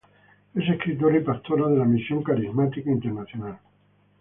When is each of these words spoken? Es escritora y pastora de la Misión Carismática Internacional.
Es 0.55 0.67
escritora 0.67 1.15
y 1.17 1.23
pastora 1.23 1.67
de 1.67 1.77
la 1.77 1.85
Misión 1.85 2.23
Carismática 2.23 2.89
Internacional. 2.89 3.59